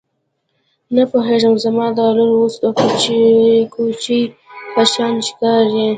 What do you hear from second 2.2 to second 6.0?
اوس د کوچۍ په شان ښکاري.